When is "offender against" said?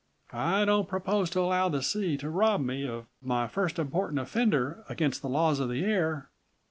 4.19-5.21